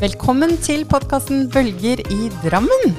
[0.00, 2.94] Velkommen til podkasten Bølger i Drammen.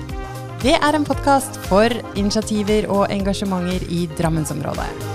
[0.62, 5.11] Det er en podkast for initiativer og engasjementer i Drammensområdet.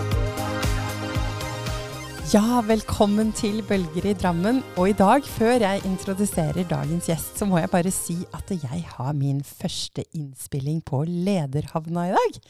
[2.33, 4.57] Ja, velkommen til Bølger i Drammen.
[4.81, 8.81] Og i dag, før jeg introduserer dagens gjest, så må jeg bare si at jeg
[8.97, 12.41] har min første innspilling på Lederhavna i dag.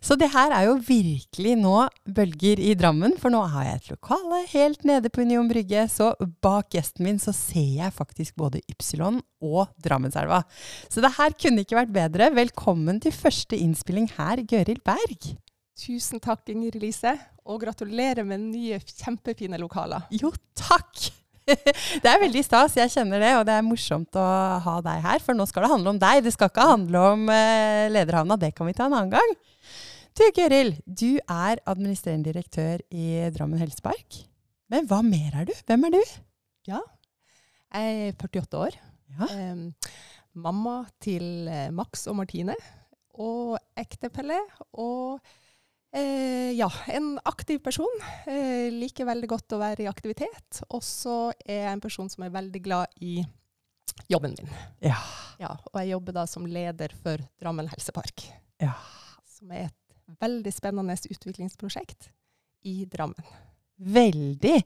[0.00, 1.74] Så det her er jo virkelig nå
[2.08, 5.84] bølger i Drammen, for nå har jeg et lokale helt nede på Union Brygge.
[5.92, 10.46] Så bak gjesten min så ser jeg faktisk både Ypsilon og Drammenselva.
[10.88, 12.32] Så det her kunne ikke vært bedre.
[12.40, 15.34] Velkommen til første innspilling her, Gøril Berg.
[15.80, 17.14] Tusen takk, Inger Elise,
[17.48, 20.04] og gratulerer med nye, kjempefine lokaler.
[20.12, 21.06] Jo, takk!
[22.02, 24.24] Det er veldig stas, jeg kjenner det, og det er morsomt å
[24.62, 25.22] ha deg her.
[25.24, 28.36] For nå skal det handle om deg, det skal ikke handle om uh, Lederhavna.
[28.38, 29.32] Det kan vi ta en annen gang.
[30.14, 34.20] Du Gøril, du er administrerende direktør i Drammen helsepark.
[34.70, 35.54] Men hva mer er du?
[35.66, 36.00] Hvem er du?
[36.70, 36.84] Ja,
[37.72, 38.78] jeg er 48 år.
[39.16, 39.32] Ja.
[39.50, 39.66] Um,
[40.46, 42.54] mamma til uh, Max og Martine.
[43.18, 44.38] Og ektefelle.
[44.78, 45.18] Og
[45.92, 48.02] Eh, ja, en aktiv person.
[48.26, 50.62] Eh, liker veldig godt å være i aktivitet.
[50.70, 53.18] Og så er jeg en person som er veldig glad i
[54.10, 54.54] jobben min.
[54.84, 54.98] Ja.
[55.40, 58.26] Ja, og jeg jobber da som leder for Drammen helsepark.
[58.60, 58.74] Ja.
[59.26, 62.10] Som er et veldig spennende utviklingsprosjekt
[62.68, 63.24] i Drammen.
[63.80, 64.58] Veldig.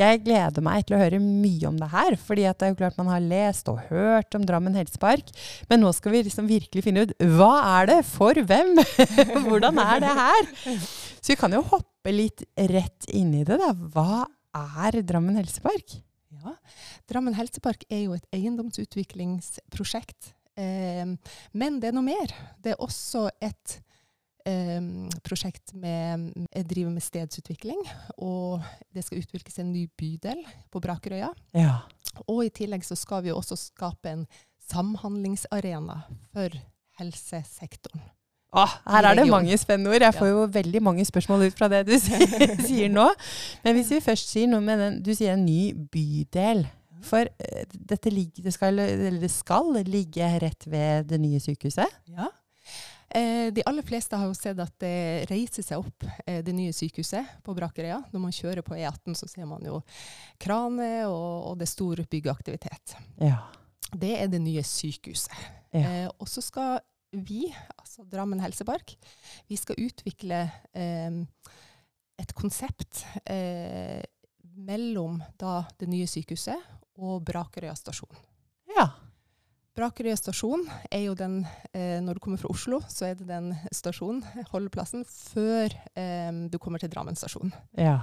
[0.00, 2.14] Jeg gleder meg til å høre mye om det her.
[2.16, 5.28] fordi det er jo klart man har lest og hørt om Drammen helsepark.
[5.68, 8.80] Men nå skal vi liksom virkelig finne ut hva er det for hvem?
[9.46, 10.48] Hvordan er det her?
[11.20, 13.60] Så vi kan jo hoppe litt rett inn i det.
[13.60, 13.74] da.
[13.92, 14.24] Hva
[14.80, 16.00] er Drammen helsepark?
[16.32, 16.56] Ja,
[17.10, 20.32] Drammen helsepark er jo et eiendomsutviklingsprosjekt.
[20.56, 21.04] Eh,
[21.52, 22.32] men det er noe mer.
[22.64, 23.82] Det er også et
[25.24, 27.82] prosjekt med Jeg driver med stedsutvikling,
[28.18, 28.62] og
[28.94, 30.40] det skal utvikles en ny bydel
[30.72, 31.30] på Brakerøya.
[31.54, 31.82] Ja.
[32.26, 34.26] Og i tillegg så skal vi jo også skape en
[34.70, 36.02] samhandlingsarena
[36.32, 36.58] for
[37.00, 38.04] helsesektoren.
[38.52, 40.04] Åh, her er det mange spennende ord.
[40.04, 41.94] Jeg får jo veldig mange spørsmål ut fra det du
[42.68, 43.06] sier, nå.
[43.64, 46.66] Men hvis vi først sier noe med den Du sier en ny bydel.
[47.02, 51.96] For eh, dette ligger, det, skal, eller det skal ligge rett ved det nye sykehuset?
[52.12, 52.28] Ja.
[53.14, 56.72] Eh, de aller fleste har jo sett at det reiser seg opp eh, det nye
[56.72, 57.98] sykehuset på Brakerøya.
[58.12, 59.82] Når man kjører på E18, så ser man jo
[60.40, 62.96] kraner, og, og det er stor byggeaktivitet.
[63.20, 63.42] Ja.
[63.92, 65.36] Det er det nye sykehuset.
[65.74, 65.84] Ja.
[65.84, 66.80] Eh, og så skal
[67.12, 68.94] vi, altså Drammen helsepark,
[69.48, 74.00] vi skal utvikle et konsept eh,
[74.56, 76.56] mellom da det nye sykehuset
[77.02, 78.16] og Brakerøya stasjon.
[78.76, 78.88] ja.
[79.72, 83.54] Brakerøya stasjon er jo den, eh, når du kommer fra Oslo, så er det den
[83.72, 87.52] stasjonen, holdeplassen, før eh, du kommer til Drammen stasjon.
[87.78, 88.00] ja.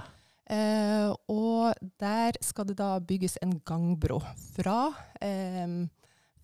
[0.50, 4.18] Eh, og der skal det da bygges en gangbro
[4.56, 4.90] fra,
[5.22, 5.85] eh,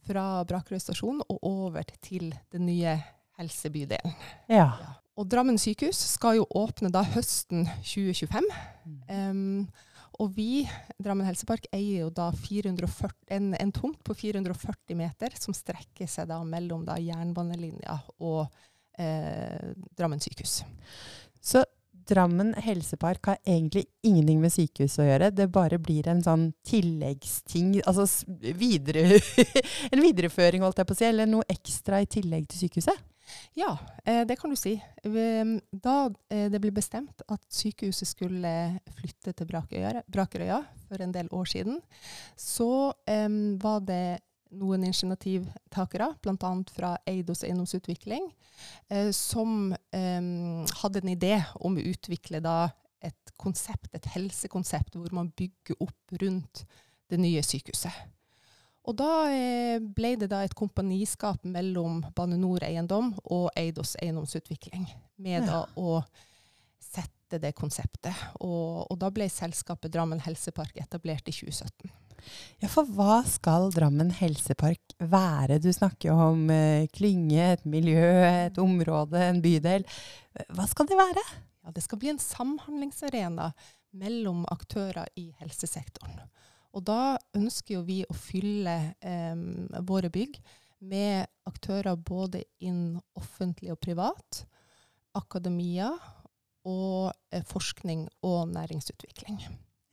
[0.06, 2.94] fra Brakerøy stasjon og over til den nye
[3.40, 4.14] helsebydelen.
[4.48, 4.70] ja.
[5.16, 8.44] Og Drammen sykehus skal jo åpne da høsten 2025.
[9.08, 9.68] Em,
[10.22, 10.66] og vi,
[11.02, 16.30] Drammen helsepark, eier jo da 440, en, en tomt på 440 meter som strekker seg
[16.32, 18.46] da mellom da jernbanelinja og
[19.02, 20.62] eh, Drammen sykehus.
[21.42, 21.66] Så
[22.06, 25.32] Drammen helsepark har egentlig ingenting med sykehus å gjøre.
[25.34, 28.06] Det bare blir en sånn tilleggsting, altså
[28.58, 29.20] videre,
[29.92, 33.04] en videreføring, holdt jeg på å si, eller noe ekstra i tillegg til sykehuset?
[33.58, 33.72] Ja,
[34.06, 34.76] eh, det kan du si.
[35.04, 38.54] Ehm, Da eh, det ble bestemt at sykehuset skulle
[39.00, 41.82] flytte til Brakerøya, for en del år siden,
[42.38, 42.94] så
[43.58, 44.20] var det
[44.60, 46.52] noen initiativtakere, bl.a.
[46.72, 48.28] fra Eidos eiendomsutvikling,
[48.90, 52.70] eh, som eh, hadde en idé om å utvikle da
[53.06, 56.66] et konsept, et helsekonsept, hvor man bygger opp rundt
[57.12, 57.94] det nye sykehuset.
[58.86, 64.86] Og da eh, ble det da et kompaniskap mellom Bane NOR Eiendom og Eidos eiendomsutvikling,
[65.18, 65.46] med Ja.
[65.46, 66.02] da å
[67.26, 68.14] sette det konseptet.
[68.40, 71.90] Og, og da ble selskapet Drammen helsepark etablert i 2017.
[72.62, 75.60] Ja, for hva skal Drammen helsepark være?
[75.60, 79.86] Du snakker jo om eh, klynge, et miljø, et område, en bydel.
[80.54, 81.24] Hva skal det være?
[81.66, 83.52] Ja, det skal bli en samhandlingsarena
[83.96, 86.20] mellom aktører i helsesektoren.
[86.76, 90.38] Og da ønsker jo vi å fylle eh, våre bygg
[90.86, 94.44] med aktører både innen offentlig og privat,
[95.16, 95.94] akademia
[96.66, 99.40] og eh, forskning og næringsutvikling.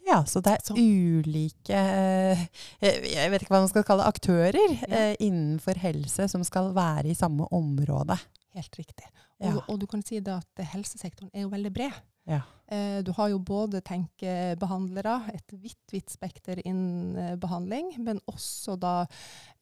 [0.07, 2.47] Ja, så det er Så- ulike eh,
[2.83, 4.59] Jeg vet ikke hva man skal kalle aktører
[4.89, 5.11] Ja.
[5.13, 8.19] eh, innenfor helse som skal være i samme område.
[8.55, 9.07] Helt riktig.
[9.41, 9.55] Ja.
[9.57, 11.93] Og, og du kan si at helsesektoren er jo veldig bred.
[12.27, 12.41] Ja.
[12.71, 18.77] Eh, du har jo både tenkebehandlere, et vidt, vidt spekter innen eh, behandling, men også
[18.79, 19.07] da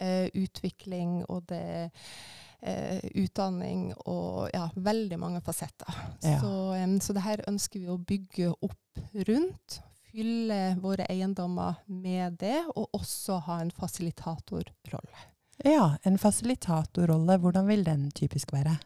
[0.00, 1.90] eh, utvikling og det
[2.62, 5.90] eh, utdanning og ja, veldig mange fasetter.
[6.24, 6.38] Ja.
[6.42, 9.80] Så, um, så det her ønsker vi å bygge opp rundt.
[10.10, 15.26] Fylle våre eiendommer med det, og også ha en fasilitatorrolle.
[15.64, 18.78] ja, en fasilitatorrolle, hvordan vil den typisk være?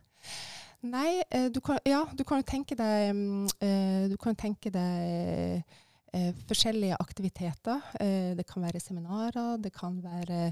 [0.85, 3.17] Nei, eh, du kan, ja, du kan jo tenke deg,
[3.65, 5.65] eh, du kan tenke deg
[6.15, 7.83] eh, forskjellige aktiviteter.
[8.01, 10.47] Eh, det kan være seminarer, det kan være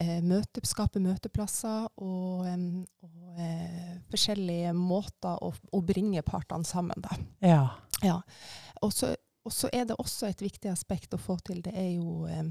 [0.00, 2.48] eh, møte, skape møteplasser og,
[3.04, 7.04] og eh, forskjellige måter å, å bringe partene sammen.
[7.04, 7.20] Da.
[7.44, 7.62] Ja.
[8.04, 8.18] Ja.
[8.84, 12.50] Og så er det også et viktig aspekt å få til, det er jo eh,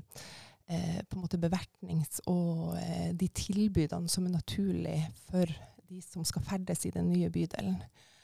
[0.70, 2.78] på en måte bevertnings- og
[3.20, 5.50] de tilbudene som er naturlig for
[5.94, 7.78] de som skal ferdes i den nye bydelen.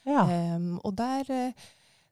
[0.08, 0.24] ja.
[0.30, 1.52] Em, og der, eh,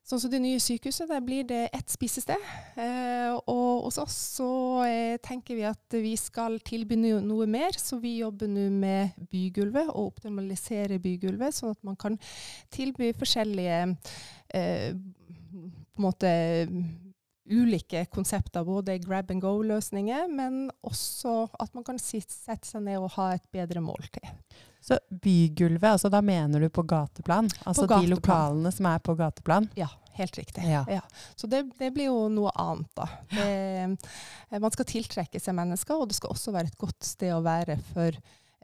[0.09, 2.41] sånn som det nye sykehuset, der blir det ett spisested.
[2.81, 4.47] Eh, og hos oss så
[4.87, 9.13] eh, tenker vi at vi skal tilby no- noe mer, så vi jobber nå med
[9.29, 12.17] bygulvet og optimalisere bygulvet, sånn at man kan
[12.73, 13.83] tilby forskjellige
[14.57, 16.33] eh, på en måte
[17.49, 22.97] ulike konsepter, både grab and go-løsninger, men også at man kan sit- sette seg ned
[23.01, 24.25] og ha et bedre måltid.
[24.81, 27.49] Så bygulvet, altså da mener du på gateplan?
[27.63, 28.13] Altså de gateplan.
[28.15, 29.67] lokalene som er på gateplan?
[29.75, 30.63] Ja, helt riktig.
[30.69, 31.01] Ja.
[31.35, 33.09] Så det, det blir jo noe annet, da.
[33.33, 33.49] Det,
[34.49, 37.43] eh, man skal tiltrekke seg mennesker, og det skal også være et godt sted å
[37.45, 38.15] være for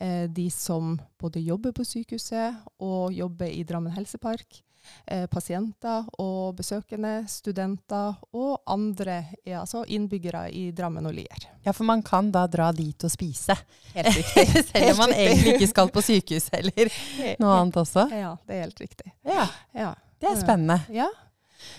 [0.01, 4.62] eh, de som både jobber på sykehuset og jobber i Drammen helsepark.
[5.09, 11.47] Eh, pasienter og besøkende, studenter og andre ja, altså innbyggere i Drammen og Lier.
[11.65, 13.56] Ja, for man kan da dra dit og spise.
[13.95, 14.45] Helt riktig.
[14.69, 15.25] Selv om man riktig.
[15.25, 16.94] egentlig ikke skal på sykehus eller
[17.41, 18.06] noe annet også.
[18.13, 19.09] Ja, det er helt riktig.
[19.25, 19.89] Ja, Ja.
[20.21, 20.77] det er spennende.
[20.94, 21.09] Ja.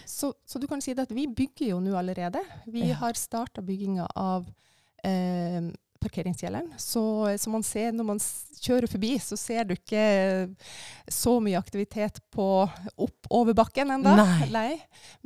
[0.05, 2.43] Så, så du kan si at vi bygger jo nå allerede.
[2.67, 4.49] Vi har starta bygginga av
[5.07, 5.62] eh,
[6.06, 6.73] parkeringskjelleren.
[6.81, 7.03] Så,
[7.37, 8.23] så man ser når man
[8.62, 10.06] kjører forbi, så ser du ikke
[11.12, 14.17] så mye aktivitet på opp over bakken ennå.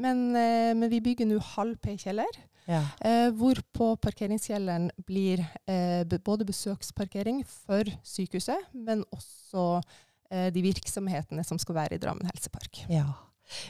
[0.00, 2.40] Men, eh, men vi bygger nå halv P-kjeller.
[2.70, 2.82] Ja.
[3.02, 9.80] Eh, hvorpå parkeringskjelleren blir eh, både besøksparkering for sykehuset, men også
[10.30, 12.84] eh, de virksomhetene som skal være i Drammen helsepark.
[12.92, 13.08] ja.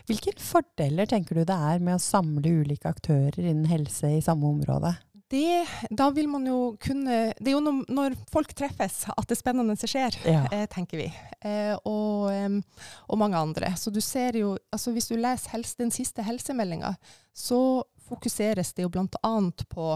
[0.05, 4.45] Hvilke fordeler tenker du det er med å samle ulike aktører innen helse i samme
[4.51, 4.91] område?
[5.31, 9.37] Det, da vil man jo kunne Det er jo når, når folk treffes at det
[9.39, 10.41] spennende skjer, Ja.
[10.51, 11.07] eh, tenker vi.
[11.47, 12.57] Eh, og, em,
[13.09, 13.71] og mange andre.
[13.79, 16.97] Så du ser jo altså Hvis du leser helse, den siste helsemeldinga,
[17.35, 19.35] så fokuseres det jo bl.a.
[19.71, 19.93] på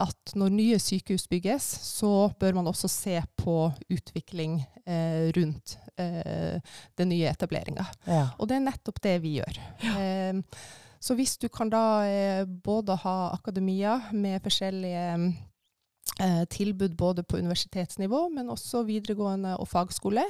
[0.00, 3.56] at når nye sykehus bygges, så bør man også se på
[3.92, 4.54] utvikling
[4.88, 6.56] eh, rundt eh,
[6.96, 7.84] den nye etableringa.
[8.08, 8.22] Ja.
[8.40, 9.60] Og det er nettopp det vi gjør.
[9.92, 10.40] Eh,
[11.02, 15.06] så hvis du kan da eh, både ha akademia med forskjellige
[16.20, 20.22] eh, tilbud både på universitetsnivå, men også videregående og fagskole.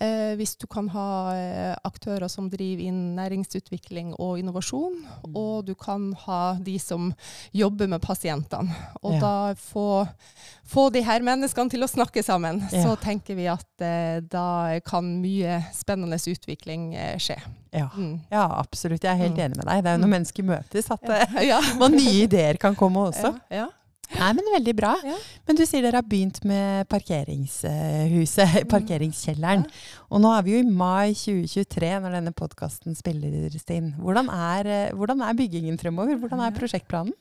[0.00, 4.98] Eh, hvis du kan ha eh, aktører som driver inn næringsutvikling og innovasjon,
[5.34, 7.14] og du kan ha de som
[7.56, 8.74] jobber med pasientene.
[9.02, 9.20] Og Ja.
[9.20, 10.06] da få,
[10.68, 12.82] få de her menneskene til å snakke sammen, Ja.
[12.84, 17.38] så tenker vi at eh, da kan mye spennende utvikling eh, skje.
[17.72, 17.88] Ja.
[17.96, 18.20] Mm.
[18.30, 19.02] ja, absolutt.
[19.02, 19.44] Jeg er helt Mm.
[19.44, 19.82] enig med deg.
[19.84, 21.60] Det er jo når mennesker møtes at eh, Ja.
[21.78, 23.32] man nye ideer kan komme også.
[23.50, 23.64] Ja.
[23.64, 23.66] ja.
[24.14, 24.92] Nei, men veldig bra.
[25.04, 25.16] Ja.
[25.48, 29.66] Men du sier dere har begynt med parkeringshuset, parkeringskjelleren.
[30.10, 33.94] Og nå er vi jo i mai 2023 når denne podkasten spilles inn.
[34.00, 36.20] Hvordan er, eh, hvordan er byggingen fremover?
[36.20, 37.16] Hvordan er prosjektplanen?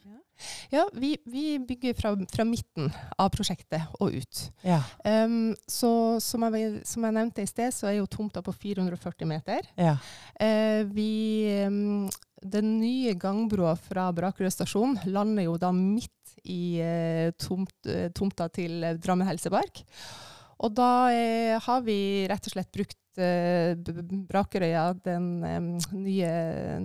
[0.69, 4.41] Ja, vi, vi bygger fra, fra midten av prosjektet og ut.
[4.65, 4.81] Ja.
[5.07, 9.29] Um, så som jeg, som jeg nevnte i sted, så er jo tomta på 440
[9.29, 9.67] meter.
[9.79, 9.97] ja.
[10.35, 12.09] Uh, vi, um,
[12.43, 16.11] den nye gangbroa fra Brakerød stasjon lander jo da midt
[16.45, 19.83] i eh, tomt, eh, tomta til eh, Drammen helsepark.
[20.63, 21.97] Og da eh, har vi
[22.31, 23.75] rett og slett brukt eh,
[24.29, 26.31] Brakerøya, den eh, nye,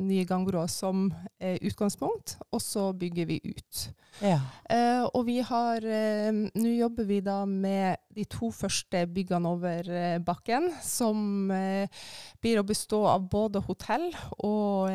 [0.00, 3.86] nye gangbroa, som utgangspunkt, og så bygger vi ut.
[4.24, 4.40] ja.
[4.66, 9.88] Eh, og vi har Nå jobber vi da med de to første byggene over
[10.26, 14.10] bakken, som blir å bestå av både hotell
[14.44, 14.90] og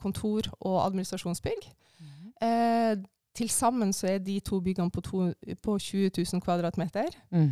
[0.00, 1.68] kontor og administrasjonsbygg.
[2.42, 2.96] Eh,
[3.34, 7.16] Til sammen så er de to byggene på, to, på 20 000 kvadratmeter.
[7.34, 7.50] Mm.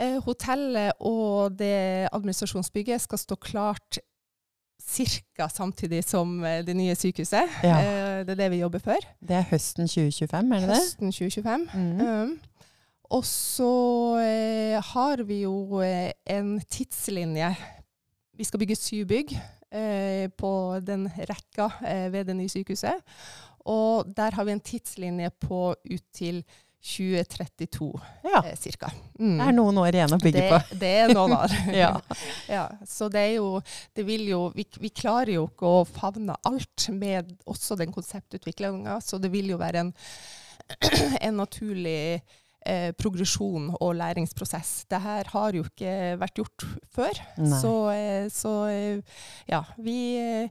[0.00, 3.98] Eh, hotellet og det administrasjonsbygget skal stå klart
[4.80, 5.48] ca.
[5.48, 7.48] samtidig som eh, det nye sykehuset.
[7.64, 7.76] Ja.
[7.78, 9.08] Eh, det er det vi jobber for.
[9.20, 10.76] Det er høsten 2025, er det det?
[10.76, 11.68] Høsten 2025.
[11.74, 12.00] Mm.
[12.00, 12.40] Um,
[13.10, 13.72] og så
[14.22, 15.80] eh, har vi jo
[16.26, 17.54] en tidslinje.
[18.36, 19.40] Vi skal bygge syv bygg.
[20.38, 21.68] på den rekka
[22.10, 22.94] ved det nye sykehuset.
[23.66, 26.42] Og der har vi en tidslinje på ut til
[26.80, 28.42] 2032 Ja.
[28.46, 28.88] eh, cirka.
[29.12, 29.40] Det Mm.
[29.40, 30.78] er noen år igjen å bygge det, på.
[30.78, 31.50] Det er noen år.
[31.76, 32.00] Ja.
[32.48, 33.60] ja, så det er jo
[33.94, 38.96] Det vil jo vi, vi klarer jo ikke å favne alt med også den konseptutviklinga,
[39.04, 39.92] så det vil jo være en,
[41.20, 42.22] en naturlig
[42.66, 44.86] eh, progresjon og læringsprosess.
[44.88, 46.64] Det her har jo ikke vært gjort
[46.94, 47.20] før.
[47.40, 47.60] Nei.
[47.60, 49.00] Så, eh, så eh,
[49.48, 50.48] ja, vi, eh,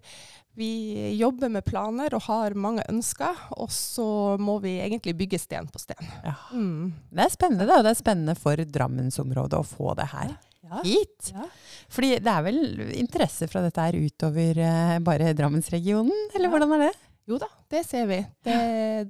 [0.59, 4.05] vi jobber med planer og har mange ønsker, og så
[4.41, 6.03] må vi egentlig bygge sten på sten.
[6.25, 6.35] Ja.
[6.51, 6.91] Mm.
[7.15, 7.79] Det er spennende, da.
[7.85, 10.35] Det er spennende for Drammensområdet å få det her
[10.69, 10.81] Ja.
[10.85, 11.31] hit.
[11.33, 11.47] Ja.
[11.89, 12.59] Fordi det er vel
[12.99, 16.51] interesse fra dette her utover uh, bare Drammensregionen, eller Ja.
[16.53, 16.97] hvordan er det?
[17.29, 18.17] Jo da, det ser vi.
[18.41, 18.53] Det,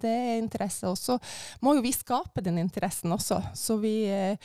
[0.01, 0.83] det er interesse.
[0.91, 1.15] Og så
[1.63, 3.37] må jo vi skape den interessen også.
[3.55, 4.35] Så vi, eh,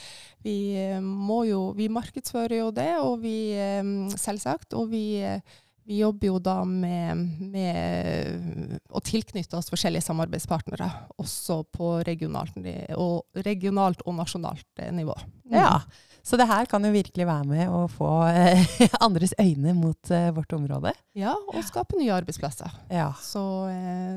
[0.47, 3.35] vi eh, må jo Vi markedsfører jo det, og vi
[4.15, 4.77] Selvsagt.
[4.79, 5.03] Og vi,
[5.85, 7.21] vi jobber jo da med,
[7.53, 10.89] med å tilknytte oss forskjellige samarbeidspartnere,
[11.21, 12.57] også på regionalt
[12.97, 15.17] og, regionalt og nasjonalt eh, nivå.
[15.45, 15.59] Mm.
[15.61, 15.77] Ja.
[16.25, 18.65] Så det her kan jo virkelig være med å få eh,
[19.05, 20.95] andres øyne mot eh, vårt område.
[21.13, 22.73] ja, og skape nye arbeidsplasser.
[22.89, 23.11] Ja.
[23.21, 23.45] Så,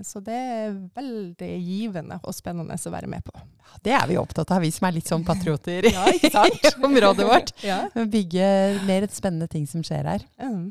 [0.08, 3.36] så det er veldig givende og spennende å være med på.
[3.84, 6.08] Det er vi opptatt av, vi som er litt sånn patrioter Ja,
[6.48, 7.56] i området vårt.
[7.60, 7.84] Ja.
[7.92, 8.50] Bygge
[8.88, 10.28] mer et spennende ting som skjer her.
[10.40, 10.70] Mm.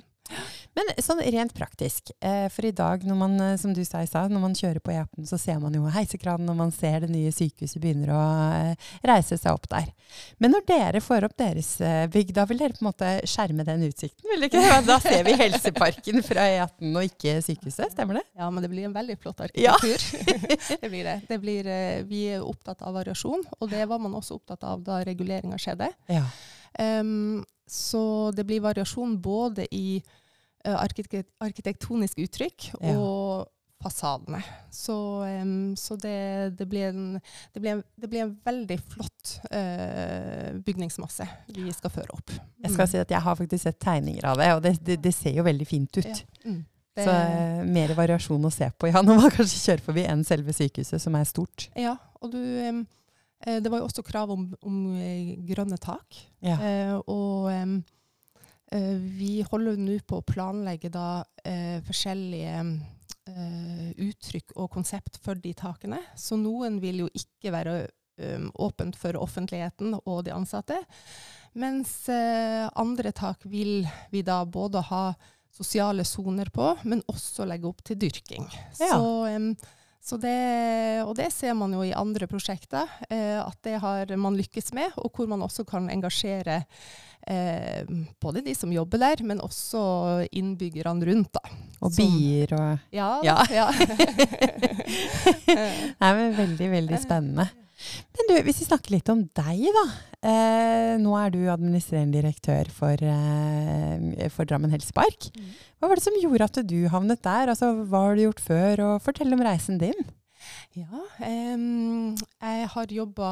[0.76, 4.09] Men sånn rent praktisk, eh, for i dag når man, eh, som du sa i
[4.09, 7.09] stad, når man kjører på E18, så ser man jo heisekranen og man ser det
[7.14, 9.88] nye sykehuset begynner å eh, reise seg opp der.
[10.38, 11.71] Men når dere får opp deres
[12.12, 14.83] bygg, da vil dere på en måte skjerme den utsikten, vil dere ikke det?
[14.90, 18.26] Da ser vi Helseparken fra E18 og ikke sykehuset, stemmer det?
[18.37, 19.75] Ja, men det blir en veldig flott Ja.
[19.80, 20.76] arkitektur.
[20.83, 21.16] det blir det.
[21.30, 21.73] det blir,
[22.12, 25.88] vi er opptatt av variasjon, og det var man også opptatt av da reguleringa skjedde.
[26.12, 26.28] Ja.
[26.78, 30.02] Um, så det blir variasjon både i
[30.75, 32.96] arkitekt arkitektoniske uttrykk Ja.
[32.96, 33.46] og
[33.82, 34.40] fasadene.
[34.73, 37.18] Så, um, så det, det, blir en,
[37.52, 42.32] det, blir en, det blir en veldig flott uh, bygningsmasse vi skal føre opp.
[42.64, 45.44] Jeg skal si at jeg har faktisk sett tegninger av det, og det, ser jo
[45.46, 46.08] veldig fint ut.
[46.08, 46.49] Ja.
[46.49, 46.64] Mm.
[46.96, 50.54] Så eh, mer variasjon å se på, ja, når man kanskje kjører forbi enn selve
[50.56, 51.66] sykehuset, som er stort.
[51.76, 51.92] Ja,
[52.25, 56.16] og du, eh, det var jo også krav om, om eh, grønne tak.
[56.40, 56.56] Ja.
[56.56, 57.66] Eh, og eh,
[58.99, 62.56] vi holder nå på å planlegge da eh, forskjellige
[63.30, 66.00] eh, uttrykk og konsept for de takene.
[66.18, 67.76] Så noen vil jo ikke være
[68.18, 70.80] um, åpent for offentligheten og de ansatte.
[71.56, 75.04] Mens eh, andre tak vil vi da både ha
[75.56, 78.44] sosiale soner på, men også legge opp til dyrking.
[78.76, 78.90] Ja.
[78.99, 79.54] Så, så
[80.22, 84.70] det, og det ser man jo i andre prosjekter, eh, at det har man lykkes
[84.78, 86.60] med, og hvor man også kan engasjere
[87.26, 87.82] eh,
[88.22, 89.82] både de som jobber der, men også
[90.30, 91.32] innbyggerne rundt.
[91.34, 91.42] Da.
[91.82, 93.10] Og Som- bier og Ja.
[93.26, 93.40] Ja.
[93.50, 93.66] ja.
[96.00, 97.50] Nei, men veldig, veldig spennende.
[98.16, 99.85] Men du, hvis vi snakker litt om deg, da.
[100.26, 105.28] Eh, nå er du administrerende direktør for, eh, for Drammen Helsepark.
[105.78, 107.52] Hva var det som gjorde at du havnet der?
[107.52, 108.83] Altså, hva har du gjort før?
[108.88, 110.00] Og fortell om reisen din.
[110.76, 111.57] Ja, eh,
[112.43, 113.31] jeg har jobba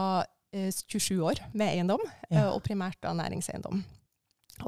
[0.55, 2.45] eh, 27 år med eiendom, Ja.
[2.47, 3.83] eh, og primært da næringseiendom.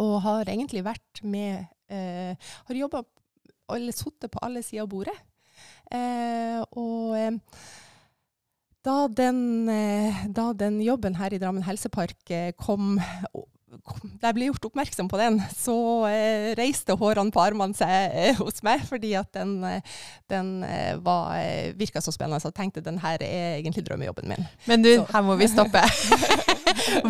[0.02, 2.34] Og har egentlig vært med eh,
[2.66, 3.04] Har jobba
[3.70, 5.14] eller sittet på alle sider av bordet.
[5.94, 7.14] Eh, og
[8.86, 12.96] da den, eh, da den jobben her i Drammen helsepark eh, kom,
[13.86, 15.74] kom Da jeg ble gjort oppmerksom på den, så
[16.08, 19.96] eh, reiste hårene på armene seg eh, hos meg, fordi at den, eh,
[20.32, 20.52] den
[21.04, 21.34] var,
[21.78, 22.40] virka så spennende.
[22.42, 24.46] Så jeg tenkte den her er egentlig drømmejobben min.
[24.70, 25.82] Men du, Så- her må vi stoppe.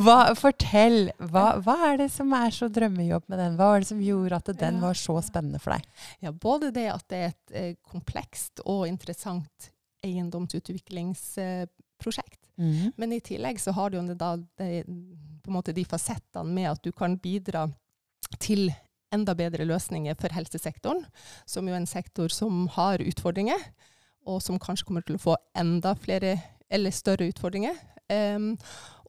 [0.05, 1.11] Hva, fortell.
[1.31, 3.57] Hva, hva er det som er så drømmejobb med den?
[3.59, 5.87] Hva var det som gjorde at den var så spennende for deg?
[6.25, 9.71] Ja, både det at det er et eh, komplekst og interessant
[10.05, 12.41] eiendomsutviklingsprosjekt.
[12.57, 12.93] Mhm.
[12.97, 14.85] Men i tillegg så har du jo da, de,
[15.43, 17.69] på en måte de fasettene med at du kan bidra
[18.41, 18.73] til
[19.15, 21.05] enda bedre løsninger for helsesektoren,
[21.47, 23.61] som jo er en sektor som har utfordringer,
[24.27, 26.41] og som kanskje kommer til å få enda flere
[26.73, 27.77] eller større utfordringer.
[28.11, 28.57] Um,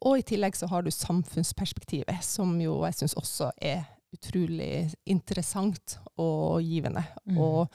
[0.06, 3.86] og i tillegg så har du samfunnsperspektivet, som jo jeg syns også er
[4.16, 7.04] utrolig interessant og givende.
[7.28, 7.38] Mm.
[7.44, 7.68] Og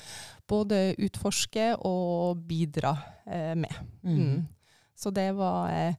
[0.49, 2.95] både utforske og bidra
[3.27, 3.75] eh, med.
[4.03, 4.19] Mm.
[4.19, 4.43] Mm.
[4.97, 5.95] Så det var eh,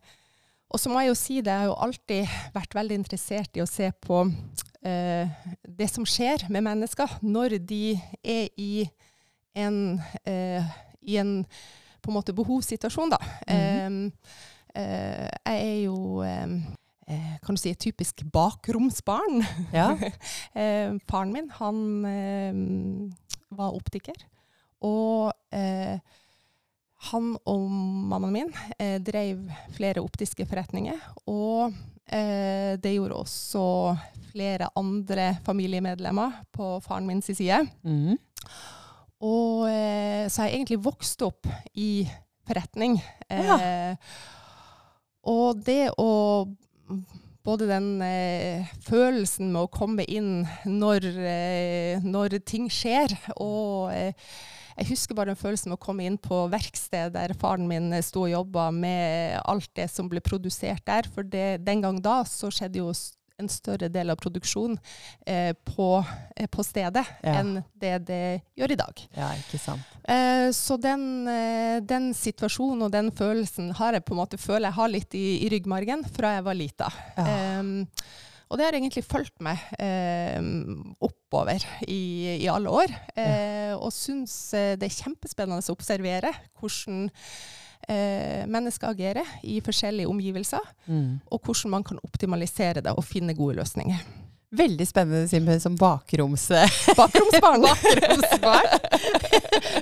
[0.74, 3.62] Og så må jeg jo si det, jeg har jo alltid vært veldig interessert i
[3.62, 4.24] å se på
[4.82, 5.30] eh,
[5.62, 8.88] det som skjer med mennesker når de er i
[9.54, 10.66] en, eh,
[11.06, 11.44] i en
[12.04, 13.20] på en måte behovssituasjon, da.
[13.48, 14.12] Mhm.
[14.74, 16.24] Eh, eh, jeg er jo
[17.44, 19.42] kan du si, et typisk bakromsbarn.
[19.74, 19.90] Ja.
[20.60, 21.80] eh, faren min, han
[22.10, 22.54] eh,
[23.54, 24.18] var optiker.
[24.84, 25.98] Og eh,
[27.10, 29.42] han og mammaen min eh, drev
[29.76, 31.00] flere optiske forretninger.
[31.28, 31.74] Og
[32.08, 33.66] eh, det gjorde også
[34.34, 37.60] flere andre familiemedlemmer på faren min sin side.
[37.84, 38.16] Mm.
[39.24, 41.48] Og eh, så har jeg egentlig vokst opp
[41.80, 42.06] i
[42.48, 42.98] forretning.
[43.32, 43.96] Eh,
[45.24, 46.10] Og det å
[47.44, 54.16] Både den eh, følelsen med å komme inn når, eh, når ting skjer, og eh,
[54.74, 58.06] jeg husker bare den følelsen med å komme inn på verksted der faren min eh,
[58.06, 61.10] sto og jobba med alt det som ble produsert der.
[61.14, 62.94] For det, den gang da så skjedde jo
[63.42, 64.78] en større del av produksjonen
[65.25, 65.88] eh, på,
[66.36, 67.40] eh, på stedet Ja.
[67.40, 69.02] enn det det gjør i dag.
[69.18, 69.82] ja, ikke sant.
[70.04, 74.70] Eh, så den, eh, den situasjonen og den følelsen har jeg på en måte føler
[74.70, 76.92] jeg har litt i, i ryggmargen fra jeg var lita.
[77.18, 77.62] Ja.
[78.54, 79.58] Og det har egentlig fulgt meg
[81.02, 82.92] oppover i, i alle år.
[83.18, 87.08] Eh, og syns eh, det er kjempespennende å observere hvordan
[87.90, 91.20] eh, mennesker agerer i forskjellige omgivelser, Mm.
[91.32, 94.04] og hvordan man kan optimalisere det og finne gode løsninger.
[94.54, 96.44] Veldig spennende, Simen, som bakroms...
[97.00, 97.66] Bakromsbarn!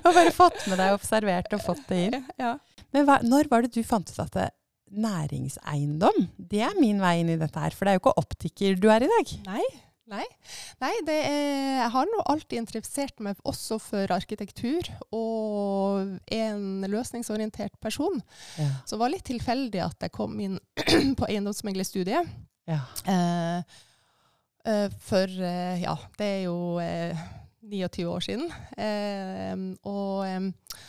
[0.03, 2.22] Har bare fått med deg, observert og fått det inn.
[2.39, 2.53] ja.
[2.93, 4.50] Men hva, når var det du fant ut at det,
[4.91, 7.72] næringseiendom, det er min vei inn i dette her?
[7.75, 9.31] For det er jo ikke optiker du er i dag.
[9.48, 9.63] Nei.
[10.12, 10.25] Nei,
[10.82, 16.84] Nei det er, jeg har nå alltid interessert meg også for arkitektur, og er en
[16.91, 18.20] løsningsorientert person.
[18.60, 18.70] Ja.
[18.84, 20.60] Så det var litt tilfeldig at jeg kom inn
[21.20, 22.27] på eiendomsmeglerstudiet.
[22.70, 22.82] Ja.
[23.08, 23.80] Eh,
[24.68, 27.25] eh, for eh, ja, det er jo eh,
[27.72, 28.51] 29 år siden.
[28.75, 29.56] Eh,
[29.88, 30.80] og, eh,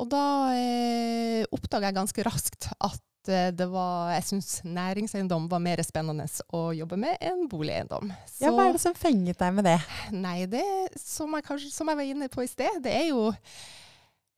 [0.00, 0.26] og da
[0.56, 6.26] eh, oppdaga jeg ganske raskt at eh, det var, jeg syns næringseiendom var mer spennende
[6.54, 8.10] å jobbe med enn boligeiendom.
[8.42, 9.78] ja, hva er det som fenget deg med det?
[10.14, 10.64] Nei, det
[10.98, 13.28] som jeg, kanskje, som jeg var inne på i sted, det er jo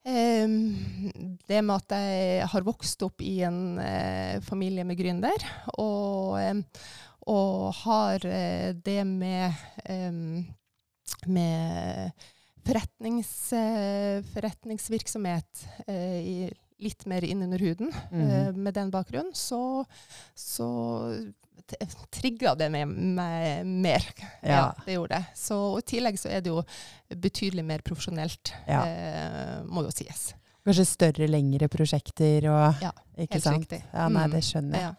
[0.05, 0.59] ehm,
[1.47, 6.61] det med at jeg har vokst opp i en eh, familie med gründer, og, em,
[7.31, 10.45] og har eh, det med, em,
[11.25, 12.13] med
[12.65, 16.37] forretnings, eh, forretningsvirksomhet eh, i,
[16.79, 17.91] litt mer innunder huden.
[18.11, 18.29] Mhm.
[18.29, 19.85] Eh, med den bakgrunnen, så,
[20.35, 20.67] så
[22.13, 24.03] trigga det meg, meg mer.
[24.43, 24.49] Ja.
[24.49, 24.65] Ja.
[24.85, 25.25] det gjorde det.
[25.39, 26.61] Så, og I tillegg så er det jo
[27.09, 28.83] betydelig mer profesjonelt, Ja.
[28.85, 30.33] eh, må jo sies.
[30.65, 33.59] Kanskje større, lengre prosjekter og Ja, helt sant?
[33.65, 33.83] riktig.
[33.93, 34.31] Ja, nei, Mm.
[34.31, 34.81] det skjønner jeg.
[34.81, 34.93] Ja.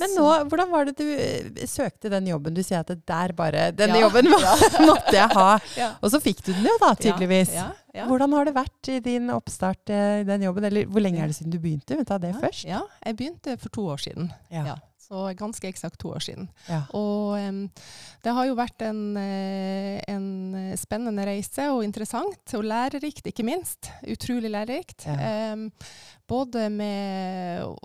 [0.00, 2.54] Men Så- nå, hvordan var det du eh, søkte den jobben?
[2.54, 4.08] Du sier at det der bare Denne Ja.
[4.08, 4.24] jobben
[4.88, 5.58] måtte jeg ha.
[5.76, 5.94] Ja.
[6.02, 7.52] Og så fikk du den jo da, tydeligvis.
[7.52, 8.06] Ja, ja.
[8.08, 10.64] Hvordan har det vært i din oppstart eh, i den jobben?
[10.64, 11.98] Eller hvor lenge er det siden du begynte?
[11.98, 12.64] Vi tar det først.
[12.68, 14.30] Ja, jeg begynte for to år siden.
[14.52, 14.64] Ja.
[14.72, 14.76] Ja.
[15.02, 16.46] Så ganske eksakt to år siden.
[16.70, 16.86] Ja.
[16.96, 17.66] Og um,
[18.24, 23.90] det har jo vært en, eh, en spennende reise, og interessant og lærerikt, ikke minst.
[24.08, 25.04] Utrolig lærerikt.
[25.04, 25.52] Ja.
[25.52, 25.68] Um,
[26.30, 27.76] både med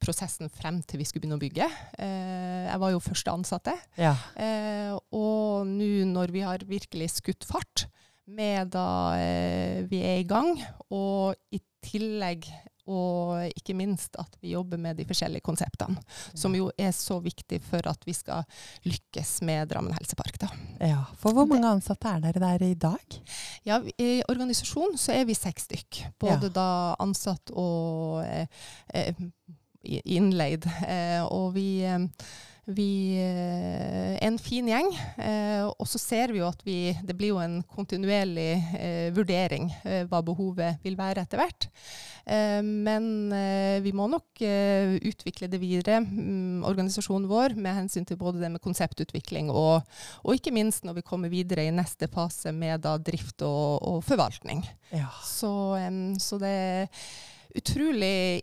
[0.00, 1.68] prosessen frem til vi skulle begynne å bygge.
[1.98, 3.76] Uh, jeg var jo første ansatte.
[4.00, 4.14] Ja.
[4.38, 7.84] Uh, og nå når vi har virkelig skutt fart
[8.26, 8.86] med da
[9.20, 10.56] eh, vi er i gang,
[10.90, 12.48] og i tillegg
[12.86, 15.98] og ikke minst at vi jobber med de forskjellige konseptene,
[16.38, 18.44] som jo er så viktig for at vi skal
[18.86, 20.38] lykkes med Drammen helsepark.
[20.38, 20.50] Da.
[20.86, 21.00] ja.
[21.18, 23.18] For hvor mange ansatte er dere der i dag?
[23.66, 26.04] Ja, I organisasjonen så er vi seks stykk.
[26.22, 26.54] Både Ja.
[26.60, 26.68] da
[27.02, 28.46] ansatt og eh,
[28.94, 29.18] eh,
[30.06, 30.66] innleid.
[30.86, 32.06] Eh, og vi, eh,
[32.66, 34.88] vi eh, en fin gjeng.
[35.22, 39.70] Eh, og så ser vi jo at vi Det blir jo en kontinuerlig eh, vurdering
[40.10, 41.68] hva behovet vil være etter hvert.
[42.26, 43.30] Men
[43.84, 48.62] vi må nok utvikle det videre, mm, organisasjonen vår, med hensyn til både det med
[48.64, 49.86] konseptutvikling og,
[50.24, 54.02] og ikke minst når vi kommer videre i neste fase med da drift og, og
[54.08, 54.64] forvaltning.
[54.90, 55.12] Ja.
[55.22, 55.52] Så,
[56.18, 56.90] så det er
[57.56, 58.40] utrolig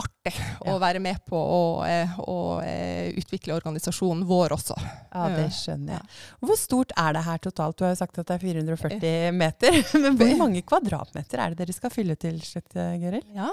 [0.00, 0.34] artig
[0.66, 4.74] å være med på å, å, å eh, utvikle organisasjonen vår også.
[5.12, 6.08] ja, det skjønner jeg.
[6.42, 7.76] Hvor stort er det her totalt?
[7.78, 9.78] Du har jo sagt at det er 440 meter.
[10.02, 13.22] Men hvor mange kvadratmeter er det dere skal fylle til slutt, eh, Gøril?
[13.36, 13.50] Ja.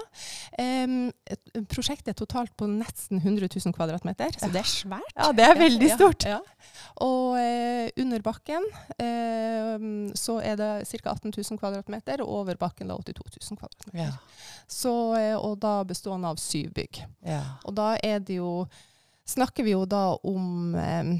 [0.58, 1.12] Um,
[1.69, 5.13] prosjektet er totalt på nesten 100 000 kvadratmeter, så det er svært.
[5.17, 6.25] Ja, det er veldig stort.
[6.25, 6.39] Ja,
[7.06, 8.65] Og uh, under bakken
[8.97, 11.13] em, så er det ca.
[11.13, 14.00] 18 000 kvadratmeter, og over bakken da 82 000 kvadratmeter.
[14.00, 14.63] Ja.
[14.67, 17.04] Så, eh, og da bestående av syv bygg.
[17.28, 17.43] Ja.
[17.65, 18.65] Og da er det jo
[19.32, 21.12] Snakker vi jo da om eh,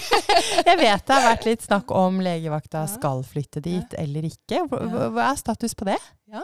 [0.68, 4.64] jeg vet det har vært litt snakk om legevakta skal flytte dit eller ikke.
[4.70, 5.98] Hva, er status på det?
[6.28, 6.42] Ja,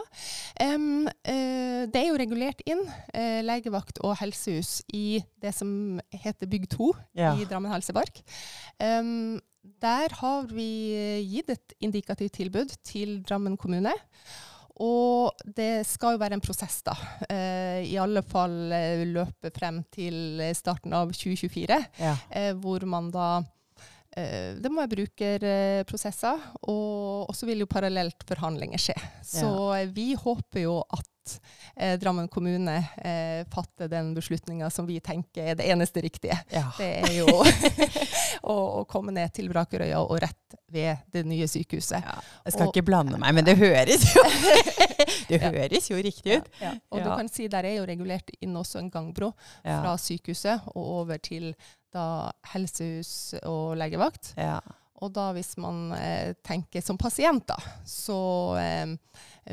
[0.73, 6.49] um, uh, Det er jo regulert inn uh, legevakt og helsehus i det som heter
[6.49, 7.35] Bygg 2 ja.
[7.37, 8.23] i Drammen helsepark.
[8.81, 9.41] Um,
[9.81, 10.69] der har vi
[11.25, 13.93] gitt et indikativt tilbud til Drammen kommune.
[14.83, 16.95] Og det skal jo være en prosess, da.
[17.31, 22.15] Eh, I alle fall eh, løpe frem til starten av 2024, ja.
[22.29, 23.51] eh, hvor man da eh,
[24.15, 28.95] Det må være brukerprosesser, og så vil jo parallelt forhandlinger skje.
[29.27, 29.83] Så ja.
[29.91, 31.35] vi håper jo at
[31.75, 36.37] eh, Drammen kommune eh, fatter den beslutninga som vi tenker er det eneste riktige.
[36.49, 36.69] Ja.
[36.77, 37.27] Det er jo
[38.53, 41.99] å, å, komme ned til Brakerøya og rett ved det nye sykehuset.
[41.99, 42.17] Ja.
[42.47, 44.25] Jeg skal og, ikke blande meg, men det høres jo,
[45.29, 46.51] det høres jo riktig ut.
[46.91, 51.01] Og du kan si Der er jo regulert inn også en gangbro fra sykehuset og
[51.01, 51.51] over til
[51.95, 52.07] da
[52.53, 54.33] helsehus og legevakt.
[54.39, 54.59] Ja.
[55.03, 58.17] Og da hvis man eh, tenker som pasient, da, så
[58.55, 58.93] eh,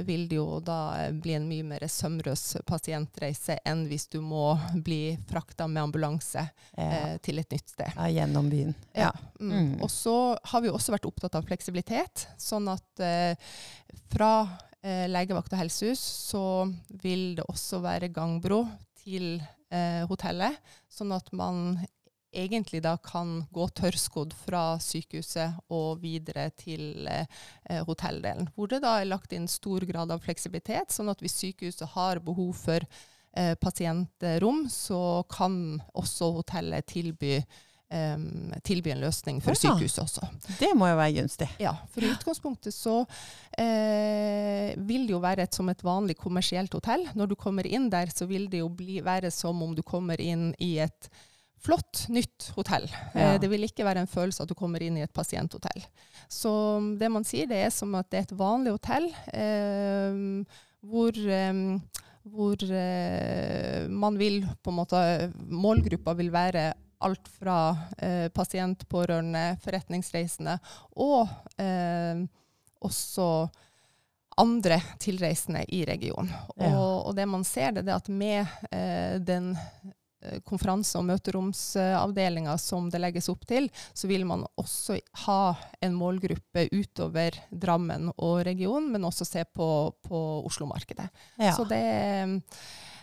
[0.06, 4.52] vil det jo da bli en mye mer sømrøs pasientreise enn hvis du må
[4.84, 6.86] bli frakta med ambulanse ja.
[6.86, 7.90] eh, til et nytt sted.
[7.98, 8.76] Ja, gjennom byen.
[8.94, 9.10] Ja.
[9.40, 9.52] Mm.
[9.52, 9.72] Mm.
[9.82, 10.16] Og så
[10.52, 13.34] har vi også vært opptatt av fleksibilitet, sånn at eh,
[14.14, 14.32] fra
[14.78, 16.44] eh, legevakt og helsehus så
[17.02, 18.62] vil det også være gangbro
[19.02, 19.34] til
[19.74, 21.80] eh, hotellet, sånn at man
[22.32, 28.50] egentlig da kan gå tørrskodd fra sykehuset og videre til eh, hotelldelen.
[28.56, 32.22] Hvor det da er lagt inn stor grad av fleksibilitet, sånn at hvis sykehuset har
[32.24, 37.38] behov for eh, pasientrom, så kan også hotellet tilby
[37.92, 40.28] Um, tilby en løsning for ja, sykehuset også.
[40.56, 41.48] Det må jo være gunstig.
[41.60, 42.94] Ja, for i utgangspunktet så
[43.60, 47.04] eh, vil det jo være et, som et vanlig kommersielt hotell.
[47.12, 50.24] Når du kommer inn der, så vil det jo bli, være som om du kommer
[50.24, 51.10] inn i et
[51.62, 52.88] flott, nytt hotell.
[53.14, 53.32] Ja.
[53.34, 55.84] Eh, det vil ikke være en følelse at du kommer inn i et pasienthotell.
[56.30, 56.52] Så
[56.98, 60.20] det man sier, det er som at det er et vanlig hotell eh,
[60.82, 61.62] hvor, eh,
[62.26, 65.02] hvor eh, man vil på en måte
[65.38, 66.70] Målgruppa vil være
[67.02, 67.58] alt fra
[67.98, 70.54] eh, pasient, pårørende, forretningsreisende
[71.02, 71.26] og
[71.62, 72.22] eh,
[72.82, 73.26] også
[74.42, 76.30] andre tilreisende i regionen.
[76.56, 76.70] Ja.
[76.72, 78.46] Og, og, det man ser, det er at med
[79.28, 79.91] den Eh,
[80.46, 85.42] konferanse- og møteromsavdelinga som det legges opp til, så vil man også ha
[85.82, 89.66] en målgruppe utover Drammen og regionen, men også se på,
[90.06, 91.08] på Oslo-markedet.
[91.40, 91.52] Ja.
[91.56, 91.82] Så det,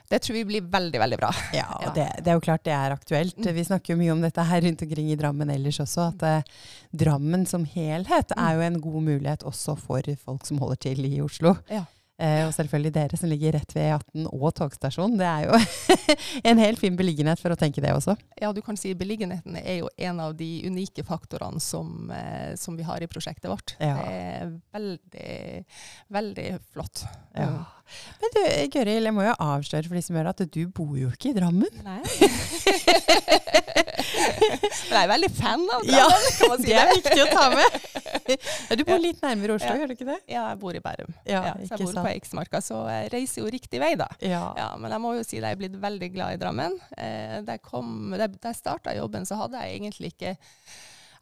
[0.10, 1.34] det, tror vi blir veldig veldig bra.
[1.56, 1.92] Ja, og.
[1.98, 3.38] Det, det, er jo klart det er aktuelt.
[3.38, 3.54] Mm.
[3.58, 6.66] Vi snakker jo mye om dette her rundt omkring i Drammen ellers også, at eh,
[7.04, 11.18] Drammen som helhet er jo en god mulighet også for folk som holder til i
[11.26, 11.58] Oslo.
[11.72, 11.86] Ja.
[12.20, 15.16] Eh, og selvfølgelig dere som ligger rett ved E18 og togstasjonen.
[15.22, 15.60] Det er jo
[16.52, 18.18] en helt fin beliggenhet for å tenke det også.
[18.42, 22.76] Ja, du kan si beliggenheten er jo en av de unike faktorene som, eh, som
[22.76, 23.78] vi har i prosjektet vårt.
[23.80, 23.96] Ja.
[23.96, 25.64] Det er veldig,
[26.20, 27.06] veldig flott.
[27.38, 27.54] Ja.
[28.20, 28.42] Men du,
[28.76, 31.38] Gøril, jeg må jo avsløre for de som hører at du bor jo ikke i
[31.40, 31.72] Drammen.
[31.88, 32.04] Nei.
[34.90, 36.80] Men jeg er veldig fan av Drammen, ja, kan man si det.
[36.82, 37.80] er viktig å ta med.
[38.80, 39.80] Du bor litt nærmere Oslo, ja.
[39.82, 40.18] gjør du ikke det?
[40.30, 41.16] Ja, jeg bor i Bærum.
[41.26, 42.04] Ja, ja, så jeg bor sant.
[42.06, 44.06] på Eiksmarka, så jeg reiser jo riktig vei, da.
[44.22, 44.44] Ja.
[44.82, 46.78] men jeg må jo si at jeg er blitt veldig glad i Drammen.
[46.94, 50.36] Eh, da jeg, jeg starta jobben, så hadde jeg egentlig ikke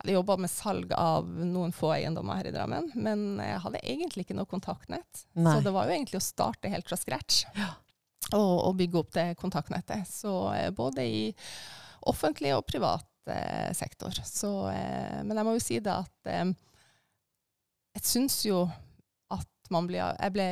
[0.05, 4.27] jeg jobba med salg av noen få eiendommer her i Drammen, men jeg hadde egentlig
[4.27, 5.25] ikke noe kontaktnett.
[5.33, 5.55] Nei.
[5.55, 7.71] Så det var jo egentlig å starte helt fra scratch ja.
[8.29, 10.05] og, og, bygge opp det kontaktnettet.
[10.11, 11.21] Så eh, både i
[12.07, 13.07] offentlig og privat
[13.77, 14.15] sektor.
[14.25, 16.51] Så, eh, men jeg må jo si det at eh,
[17.97, 18.65] jeg syns jo
[19.33, 20.47] at man ble, jeg ble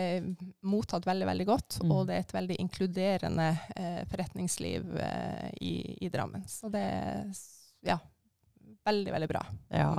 [0.68, 1.94] mottatt veldig veldig godt, mm.
[1.94, 6.44] og det er et veldig inkluderende eh, forretningsliv eh, i, i, Drammen.
[6.50, 6.86] Så det
[7.86, 8.00] ja,
[8.86, 9.46] veldig, veldig bra.
[9.70, 9.94] Ja.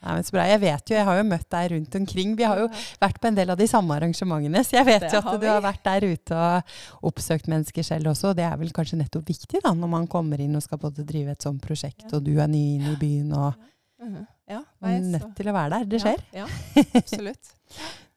[0.00, 0.46] Nei, men så bra.
[0.48, 2.30] Jeg vet jo, jeg har jo møtt deg rundt omkring.
[2.38, 2.68] Vi har jo
[3.02, 5.38] vært på en del av de samme arrangementene, så jeg vet Det jo at har
[5.42, 8.30] du har vært der ute og oppsøkt mennesker selv også.
[8.30, 11.04] og Det er vel kanskje nettopp viktig da, når man kommer inn og skal både
[11.04, 12.16] drive et sånt prosjekt, Ja.
[12.16, 13.54] og du er ny inn i byen og
[14.00, 14.26] Mhm.
[14.50, 15.88] Ja, nei, så- nødt til å være der.
[15.94, 16.22] Det skjer.
[16.34, 17.52] Ja, ja absolutt.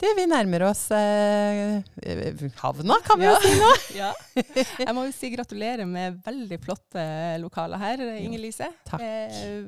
[0.01, 1.83] Du, vi nærmer oss eh,
[2.59, 3.35] havna, kan vi Ja.
[3.35, 3.69] jo si nå.
[4.01, 4.09] Ja.
[4.81, 7.03] Jeg må jo si gratulerer med veldig flotte
[7.39, 8.67] lokaler her, Inger Lise.
[8.89, 8.99] Takk.
[9.05, 9.61] Eh,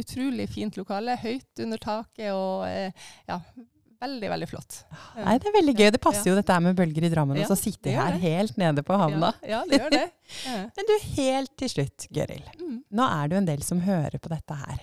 [0.00, 2.90] utrolig fint lokale, høyt under taket og eh,
[3.28, 3.38] ja,
[4.02, 4.80] veldig, veldig flott.
[5.20, 5.90] Nei, det er veldig gøy.
[5.94, 8.16] Det passer jo dette her med bølger i Drammen, Ja, og så sitte jeg her
[8.16, 8.24] det.
[8.24, 9.34] helt nede på havna.
[9.44, 10.04] Ja, ja, det gjør det.
[10.48, 10.56] Ja.
[10.74, 12.42] Men du, helt til slutt, Gøril.
[12.58, 12.80] Mm.
[12.98, 14.80] Nå er det jo en del som hører på dette her.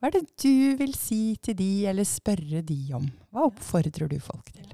[0.00, 3.04] Hva er det du vil si til de, eller spørre de om?
[3.28, 4.70] Hva oppfordrer du folk til?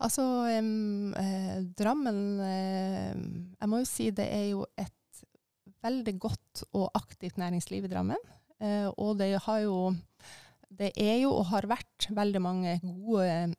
[0.00, 0.24] Altså,
[0.56, 3.12] um, eh, Drammen eh,
[3.60, 4.92] Jeg må jo si det er jo et
[5.84, 8.20] veldig godt og aktivt næringsliv i Drammen.
[8.60, 9.94] Eh, og det har jo
[10.72, 13.54] Det er jo og har vært veldig mange gode,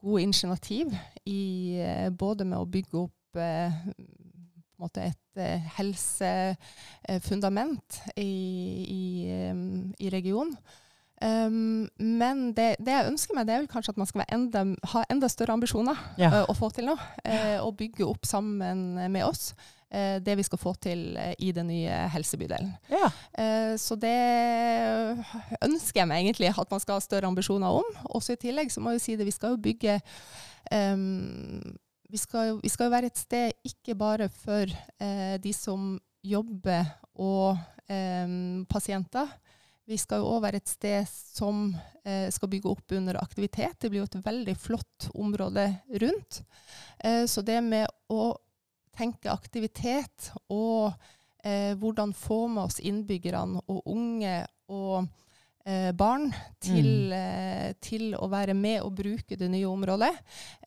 [0.00, 0.92] gode initiativ
[1.26, 3.74] i eh, både med å bygge opp eh,
[4.82, 8.32] måte et eh, helsefundament i,
[8.88, 9.26] i,
[9.98, 10.56] i regionen.
[11.16, 14.60] Um, men det, det jeg ønsker meg, det er vel kanskje at man skal enda,
[14.92, 16.28] ha enda større ambisjoner Ja.
[16.28, 17.00] uh, å få til noe.
[17.24, 21.52] Uh, og bygge opp sammen med oss uh, det vi skal få til eh, i
[21.56, 22.74] den nye helsebydelen.
[22.92, 23.08] Ja.
[23.38, 24.12] Eh, så det
[25.64, 27.88] ønsker jeg meg egentlig at man skal ha større ambisjoner om.
[28.12, 29.96] Også i tillegg så må jeg si det, vi skal jo bygge
[30.68, 31.62] um,
[32.08, 34.70] vi, skal jo, vi skal jo være et sted ikke bare for
[35.02, 36.86] eh, de som jobber
[37.22, 37.58] og
[37.90, 38.30] eh,
[38.70, 39.30] pasienter.
[39.86, 41.68] Vi skal jo òg være et sted som
[42.02, 43.78] eh, skal bygge opp under aktivitet.
[43.78, 45.68] Det blir jo et veldig flott område
[46.02, 46.40] rundt.
[46.98, 48.32] Eh, så det med å
[48.96, 50.90] tenke aktivitet og
[51.44, 54.40] eh, hvordan få med oss innbyggerne og unge
[54.72, 55.06] og
[55.66, 56.28] eh, barn
[56.62, 60.12] til, eh, til å være med og bruke det nye området,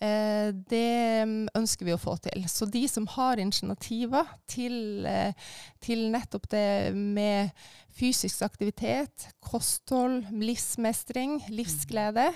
[0.02, 2.44] eh, det mm, ønsker vi å få til.
[2.52, 5.34] Så de som har initiativer til, eh,
[5.82, 7.52] til nettopp det med
[8.00, 12.30] fysisk aktivitet, kosthold, livsmestring, livsglede,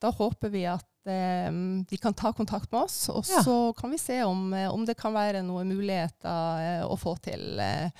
[0.00, 1.50] da håper vi at eh,
[1.88, 3.42] de kan ta kontakt med oss, og Ja.
[3.42, 7.58] så kan vi se om, eh, om det kan være noen muligheter å få til
[7.60, 7.90] eh,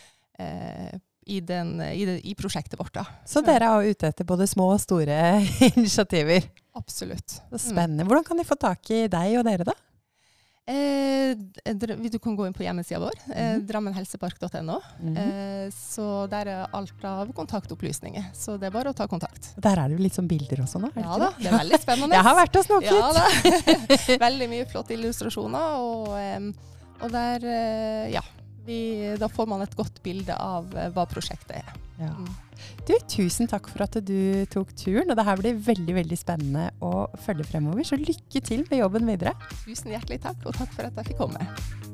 [1.26, 2.94] i, den, i, det, i prosjektet vårt.
[2.94, 3.04] Da.
[3.28, 5.20] Så dere er ute etter både små og store
[5.76, 6.48] initiativer.
[6.74, 7.38] Absolutt.
[7.52, 8.04] Så spennende.
[8.08, 9.74] Hvordan kan de få tak i deg og dere, da?
[10.62, 11.34] Eh,
[11.74, 13.66] du kan gå inn på hjemmesida vår, eh, Mhm.
[13.66, 14.78] drammenhelsepark.no.
[15.02, 15.16] -hmm.
[15.18, 18.30] Eh, så der er alt av kontaktopplysninger.
[18.32, 19.54] Så det er bare å ta kontakt.
[19.60, 20.90] Der er det jo litt sånn bilder også nå?
[20.96, 21.42] Ja da, det?
[21.42, 22.14] det er veldig spennende.
[22.16, 22.92] Jeg har vært og snoket.
[22.92, 24.18] Ja.
[24.28, 25.74] Veldig mye flotte illustrasjoner.
[25.82, 26.54] Og, em,
[27.00, 28.20] og der eh, Ja.
[28.66, 28.78] Vi,
[29.18, 31.72] da får man et godt bilde av eh, hva prosjektet er.
[31.98, 32.12] Ja.
[32.14, 32.30] Mm.
[32.86, 35.10] Du, tusen takk for at du tok turen.
[35.10, 37.86] Og det her blir veldig veldig spennende å følge fremover.
[37.86, 39.34] Så lykke til med jobben videre.
[39.64, 41.91] Tusen hjertelig takk, og takk for at jeg fikk komme.